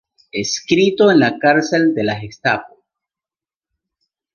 [0.31, 2.83] Escrito en la cárcel de la Gestapo.